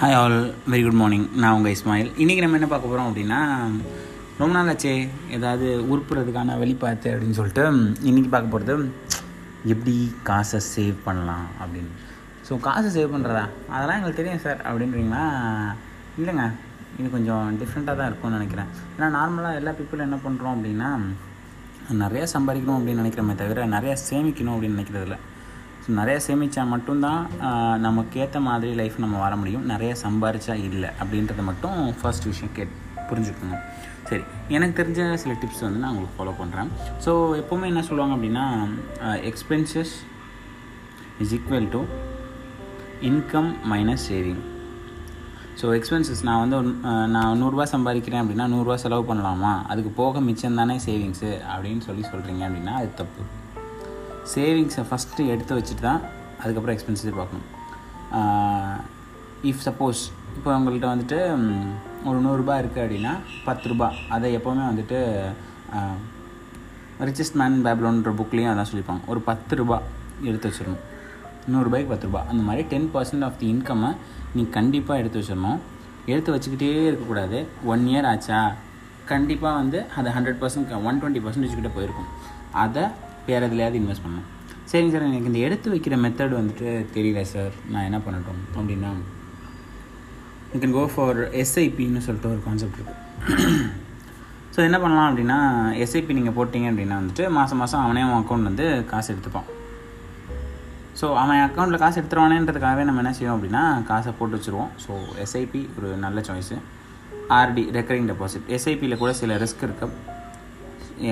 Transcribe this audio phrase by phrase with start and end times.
[0.00, 0.36] Hi all
[0.72, 2.10] very good morning நான் உங்கள் இஸ்மாயில்.
[2.22, 3.38] இன்றைக்கி நம்ம என்ன பார்க்க போகிறோம் அப்படின்னா
[4.40, 4.92] ரொம்ப நாள் ஆச்சே.
[5.36, 7.64] ஏதாவது உருப்புறதுக்கான வெளிப்பாத்து அப்படின்னு சொல்லிட்டு
[8.08, 8.74] இன்றைக்கி பார்க்க போகிறது
[9.72, 9.94] எப்படி
[10.28, 11.90] காசை சேவ் பண்ணலாம் அப்படின்னு.
[12.48, 13.42] ஸோ காசை சேவ் பண்ணுறதா
[13.74, 15.24] அதெல்லாம் எங்களுக்கு தெரியும் சார் அப்படின்றீங்களா?
[16.20, 16.44] இல்லைங்க.
[16.98, 18.70] இது கொஞ்சம் டிஃப்ரெண்ட்டாக தான் இருக்கும்னு நினைக்கிறேன்.
[18.94, 20.90] ஏன்னா நார்மலாக எல்லா பீப்புளும் என்ன பண்ணுறோம் அப்படின்னா
[22.04, 25.18] நிறையா சம்பாதிக்கணும் அப்படின்னு நினைக்கிறோமே தவிர நிறையா சேமிக்கணும் அப்படின்னு நினைக்கிறதில்ல.
[25.88, 27.20] ஸோ நிறையா சேமித்தா மட்டும்தான்
[27.84, 29.62] நமக்கு ஏற்ற மாதிரி லைஃப் நம்ம வர முடியும்.
[29.70, 32.74] நிறைய சம்பாரிச்சா இல்லை அப்படின்றத மட்டும் ஃபர்ஸ்ட் விஷயம் கேட்
[33.10, 33.62] புரிஞ்சுக்கணும்.
[34.08, 34.24] சரி
[34.56, 36.68] எனக்கு தெரிஞ்ச சில டிப்ஸ் வந்து நான் உங்களுக்கு ஃபாலோ பண்ணுறேன்
[37.06, 38.44] ஸோ எப்போவுமே என்ன சொல்லுவாங்க அப்படின்னா
[39.30, 39.94] expenses
[41.24, 41.80] is equal to
[43.10, 44.44] income minus saving
[45.62, 46.56] so expenses நான் வந்து
[47.16, 49.54] நான் நூறுரூவா சம்பாதிக்கிறேன் அப்படின்னா நூறுரூவா செலவு பண்ணலாமா?
[49.72, 53.22] அதுக்கு போக மிச்சம் தானே சேவிங்ஸு அப்படின்னு சொல்லி சொல்கிறீங்க அப்படின்னா அது தப்பு.
[54.34, 56.00] சேவிங்ஸை ஃபஸ்ட்டு எடுத்து வச்சுட்டு தான்
[56.42, 57.46] அதுக்கப்புறம் எக்ஸ்பென்சஸ் பார்க்கணும்.
[59.50, 60.02] இஃப் சப்போஸ்
[60.36, 61.18] இப்போ உங்கள்கிட்ட வந்துட்டு
[62.08, 63.12] ஒரு நூறுரூபா இருக்குது அப்படின்னா
[63.48, 64.98] பத்து ரூபா அதை எப்போவுமே வந்துட்டு
[67.08, 69.76] ரிச்சஸ்ட் மேன் பேப்லோன்ற புக்லேயும் அதான் சொல்லியிருப்பாங்க ஒரு பத்து ரூபா
[70.28, 70.84] எடுத்து வச்சிடணும்.
[71.52, 73.90] நூறுரூபாய்க்கு பத்து ரூபா அந்த மாதிரி டென் பர்சன்ட் ஆஃப் தி இன்கம்மை
[74.36, 75.60] நீ கண்டிப்பாக எடுத்து வச்சிடணும்.
[76.12, 77.38] எடுத்து வச்சுக்கிட்டே இருக்கக்கூடாது.
[77.72, 78.40] ஒன் இயர் ஆச்சா?
[79.12, 82.10] கண்டிப்பாக வந்து அது hundred percent one twenty percentage கிட்ட போயிருக்கும்.
[82.64, 82.84] அதை
[83.28, 84.28] வேறு எதுலையாவது இன்வெஸ்ட் பண்ணணும்.
[84.70, 88.40] சரிங்க சார் எனக்கு இந்த எடுத்து வைக்கிற மெத்தட் வந்துட்டு தெரியல சார் நான் என்ன பண்ணட்டும்?
[88.58, 88.90] அப்படின்னா
[90.52, 93.06] யூ கேன் கோ ஃபார் எஸ்ஐபின்னு சொல்லிட்டு ஒரு கான்செப்ட் இருக்குது
[94.54, 95.38] ஸோ என்ன பண்ணலாம் அப்படின்னா
[95.84, 99.48] எஸ்ஐபி நீங்கள் போட்டிங்க அப்படின்னா வந்துட்டு மாதம் மாதம் அவனே அவன் அக்கௌண்ட் வந்து காசு எடுத்துப்பான்.
[101.00, 104.70] ஸோ அவன் அக்கௌண்ட்டில் காசு எடுத்துருவானேன்றதுக்காகவே நம்ம என்ன செய்வோம் அப்படின்னா காசை போட்டு வச்சுருவோம்.
[104.84, 104.92] ஸோ
[105.24, 106.56] எஸ்ஐபி ஒரு நல்ல சாய்ஸு
[107.40, 109.94] ஆர்டி ரெக்கரிங் டெபாசிட் எஸ்ஐபியில் கூட சில ரிஸ்க் இருக்குது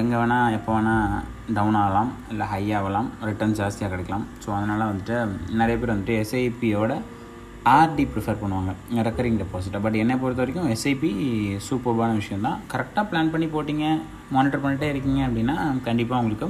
[0.00, 1.16] எங்கே வேணால் எப்போ வேணால்
[1.56, 4.24] டவுன் ஆகலாம் இல்லை ஹை ஆகலாம் ரிட்டர்ன் ஜாஸ்தியாக கிடைக்கலாம்.
[4.44, 5.16] ஸோ அதனால் வந்துட்டு
[5.60, 6.94] நிறைய பேர் வந்துட்டு எஸ்ஐபியோட
[7.74, 8.72] ஆர்டி ப்ரிஃபர் பண்ணுவாங்க.
[9.08, 11.10] ரெக்கரிங் டெபாசிட்டை பட் என்னை பொறுத்த வரைக்கும் எஸ்ஐபி
[11.68, 13.86] சூப்பர்பான விஷயம் தான் கரெக்டாக பிளான் பண்ணி போட்டிங்க
[14.36, 15.56] மானிட்டர் பண்ணிட்டே இருக்கீங்க அப்படின்னா
[15.88, 16.48] கண்டிப்பாக உங்களுக்கு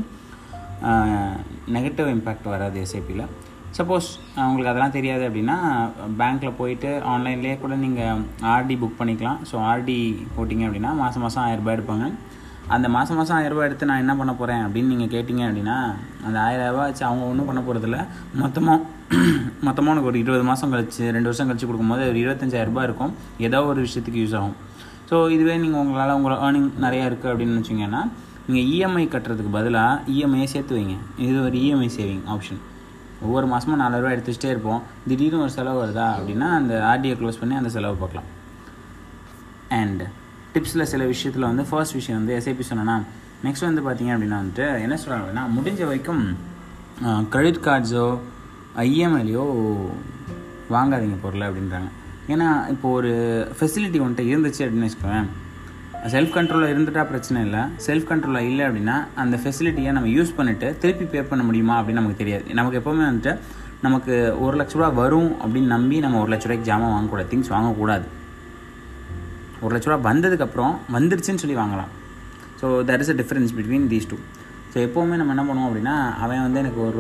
[1.77, 3.25] நெகட்டிவ் இம்பேக்ட் வராது எஸ்ஐபியில்
[3.79, 4.09] சப்போஸ்
[4.47, 5.57] உங்களுக்கு அதெல்லாம் தெரியாது அப்படின்னா
[6.21, 8.23] பேங்க்கில் போயிட்டு ஆன்லைன்லேயே கூட நீங்கள்
[8.55, 9.41] ஆர்டி புக் பண்ணிக்கலாம்.
[9.51, 9.97] ஸோ ஆர்டி
[10.37, 12.07] போட்டிங்க அப்படின்னா மாதம் மாதம் ஆயிரரூபா எடுப்பாங்க.
[12.75, 15.77] அந்த மாதம் மாதம் ஆயிரரூபா எடுத்து நான் என்ன பண்ண போகிறேன் அப்படின்னு நீங்கள் கேட்டிங்க அப்படின்னா
[16.27, 17.99] அந்த ஆயிரரூபா வச்சு அவங்க ஒன்றும் பண்ண போகிறதில்ல
[18.43, 18.79] மொத்தமாக
[19.67, 23.13] மொத்தமாக உனக்கு ஒரு இருபது மாதம் கழிச்சு ரெண்டு வருஷம் கழிச்சு கொடுக்கும்போது ஒரு இருபத்தஞ்சாயிரரூபா இருக்கும்.
[23.47, 24.57] ஏதோ ஒரு விஷயத்துக்கு யூஸ் ஆகும்.
[25.11, 28.03] ஸோ இதுவே நீங்கள் உங்களால் உங்களோட ஏர்னிங் நிறையா இருக்குது அப்படின்னு வச்சிங்கன்னா
[28.49, 30.97] நீங்கள் இஎம்ஐ கட்டுறதுக்கு பதிலாக இஎம்ஐயை சேர்த்து வைங்க.
[31.29, 32.61] இது ஒரு இஎம்ஐ சேவிங் ஆப்ஷன்
[33.25, 34.83] ஒவ்வொரு மாதமும் நாலாயிரரூவா எடுத்து இருப்போம்.
[35.09, 38.31] திடீர்னு ஒரு செலவு வருதா அப்படின்னா அந்த ஆர்டியை க்ளோஸ் பண்ணி அந்த செலவு பார்க்கலாம்.
[39.81, 40.05] அண்ட்
[40.57, 42.97] டிப்ஸில் சில விஷயத்தில் வந்து ஃபர்ஸ்ட் விஷயம் வந்து எஸ்ஐபி சொன்னேன்னா
[43.47, 46.25] நெக்ஸ்ட் வந்து பார்த்தீங்க அப்படின்னா வந்துட்டு என்ன சொல்கிறாங்க அப்படின்னா முடிஞ்ச வரைக்கும்
[47.33, 48.05] கிரெடிட் கார்ட்ஸோ
[48.91, 49.47] இஎம்ஐலையோ
[50.75, 51.89] வாங்காதீங்க பொருள் அப்படின்றாங்க.
[52.33, 53.11] ஏன்னா இப்போ ஒரு
[53.59, 55.29] ஃபெசிலிட்டி வந்துட்டு இருந்துச்சு அப்படின்னு வச்சுக்கோவேன்
[56.15, 57.61] செல்ஃப் கண்ட்ரோலில் இருந்துட்டா பிரச்சனை இல்லை.
[57.87, 62.21] செல்ஃப் கண்ட்ரோலில் இல்லை அப்படின்னா அந்த ஃபெசிலிட்டியை நம்ம யூஸ் பண்ணிவிட்டு திருப்பி பே பண்ண முடியுமா அப்படின்னு நமக்கு
[62.23, 62.45] தெரியாது.
[62.59, 63.35] நமக்கு எப்போவுமே வந்துட்டு
[63.87, 68.07] நமக்கு ஒரு லட்ச ரூபா வரும் அப்படின்னு நம்பி நம்ம ஒரு லட்ச ரூபாய்க்கு ஜாமான் வாங்கக்கூடாது திங்ஸ் வாங்கக்கூடாது.
[69.65, 71.93] ஒரு லட்ச ரூபா வந்ததுக்கப்புறம் வந்துருச்சுன்னு சொல்லி வாங்கலாம்.
[72.61, 74.19] So that is a difference between these two
[74.73, 75.95] so எப்போவுமே நம்ம என்ன பண்ணுவோம் அப்படின்னா
[76.25, 76.99] அவன் வந்து எனக்கு ஒரு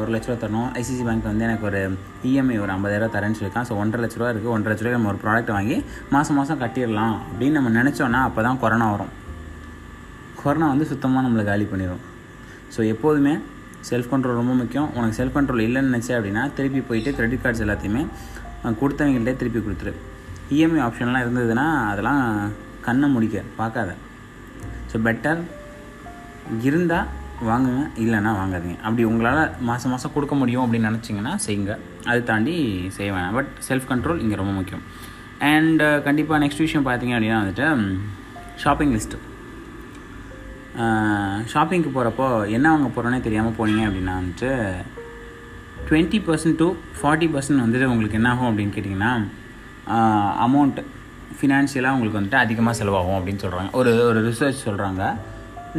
[0.00, 0.68] ஒரு லட்ச ரூபா தரணும்.
[0.80, 1.80] ஐசிசி பேங்க் வந்து எனக்கு ஒரு
[2.28, 3.66] இஎம்ஐ ஒரு ஐம்பதாயிரம் தரேன்னு சொல்லியிருக்கான்.
[3.70, 5.76] ஸோ ஒன்றரை லட்ச ரூபா இருக்குது ஒன்றரை லட்ச ரூபாய் நம்ம ஒரு ப்ராடக்ட் வாங்கி
[6.14, 9.12] மாதம் மாதம் கட்டிடலாம் அப்படின்னு நம்ம நினச்சோன்னா அப்போ தான் கொரோனா வரும்.
[10.42, 12.02] கொரோனா வந்து சுத்தமாக நம்மளை காலி பண்ணிடும்
[12.74, 13.34] ஸோ எப்போதுமே
[13.88, 14.88] செல்ஃப் கண்ட்ரோல் ரொம்ப முக்கியம்.
[14.98, 18.04] உனக்கு செல்ஃப் கண்ட்ரோல் இல்லைன்னு நினச்சே அப்படின்னா திருப்பி போயிட்டு கிரெடிட் கார்ட்ஸ் எல்லாத்தையுமே
[18.80, 19.92] கொடுத்தவங்கள்ட்டே திருப்பி கொடுத்துரு.
[20.56, 22.22] இஎம்ஐ ஆப்ஷன்லாம் இருந்ததுன்னா அதெல்லாம்
[22.86, 23.90] கண்ணை முடிக்க பார்க்காத.
[24.90, 25.40] ஸோ பெட்டர்
[26.68, 27.08] இருந்தால்
[27.48, 28.78] வாங்குங்க இல்லைன்னா வாங்காதீங்க.
[28.86, 31.74] அப்படி உங்களால் மாதம் மாதம் கொடுக்க முடியும் அப்படின்னு நினச்சிங்கன்னா செய்யுங்க.
[32.10, 32.54] அது தாண்டி
[32.96, 33.36] செய்ய வேணாம்.
[33.38, 34.84] பட் செல்ஃப் கண்ட்ரோல் இங்கே ரொம்ப முக்கியம்.
[35.52, 37.66] அண்ட் uh, கண்டிப்பாக நெக்ஸ்ட் விஷயம் பார்த்தீங்க அப்படின்னா வந்துட்டு
[38.62, 39.18] ஷாப்பிங் லிஸ்ட்டு
[41.52, 42.26] ஷாப்பிங்க்கு போகிறப்போ
[42.56, 44.50] என்ன வாங்க போகிறோன்னே தெரியாமல் போனீங்க அப்படின்னா வந்துட்டு
[45.88, 46.68] twenty percent to
[46.98, 49.12] forty percent வந்துட்டு உங்களுக்கு என்ன ஆகும் அப்படின்னு கேட்டிங்கன்னா
[50.46, 50.78] அமௌண்ட்
[51.38, 55.02] ஃபினான்ஷியலாக உங்களுக்கு வந்துட்டு அதிகமாக செலவாகும் அப்படின்னு சொல்கிறாங்க ஒரு ஒரு ரிசர்ச் சொல்கிறாங்க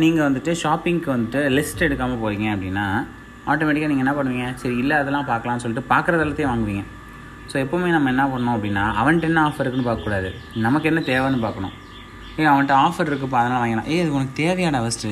[0.01, 2.85] நீங்கள் வந்துட்டு ஷாப்பிங்க்கு வந்துட்டு லிஸ்ட் எடுக்காமல் போகிறீங்க அப்படின்னா
[3.51, 4.47] ஆட்டோமேட்டிக்காக நீங்கள் என்ன பண்ணுவீங்க?
[4.61, 6.83] சரி இல்லை அதெல்லாம் பார்க்கலாம்னு சொல்லிட்டு பார்க்குறது எல்லாத்தையும் வாங்குவீங்க.
[7.51, 10.29] ஸோ எப்போவுமே நம்ம என்ன பண்ணோம் அப்படின்னா அவன்கிட்ட என்ன ஆஃபர் இருக்குன்னு பார்க்கக்கூடாது.
[10.65, 11.75] நமக்கு என்ன தேவைன்னு பார்க்கணும்.
[12.39, 15.11] ஏ அவன்கிட்ட ஆஃபர் இருக்குப்பா அதெல்லாம் வாங்கிக்கலாம் ஏ இது உனக்கு தேவையான ஃபஸ்ட்டு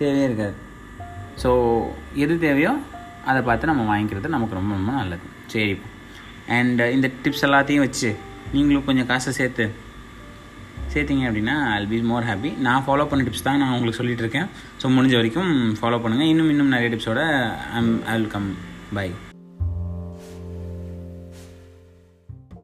[0.00, 0.54] தேவையே இருக்காது.
[1.42, 1.50] ஸோ
[2.24, 2.72] எது தேவையோ
[3.30, 5.26] அதை பார்த்து நம்ம வாங்கிக்கிறது நமக்கு ரொம்ப ரொம்ப நல்லது.
[5.52, 5.74] சரி
[6.48, 8.10] அண்ட் uh, இந்த டிப்ஸ் எல்லாத்தையும் வச்சு
[8.52, 9.66] நீங்களும் கொஞ்சம் காசை சேர்த்து
[10.92, 14.48] சேர்த்திங்க அப்படின்னா ஐல் பி மோர் ஹாப்பி நான் ஃபாலோ பண்ண டிப்ஸ் தான் நான் உங்களுக்கு சொல்லிட்டு இருக்கேன்.
[14.82, 17.22] ஸோ முடிஞ்ச வரைக்கும் ஃபாலோ பண்ணுங்கள் இன்னும் இன்னும் நிறைய டிப்ஸோட
[17.74, 18.50] ஐ வில் கம்
[18.94, 19.08] பை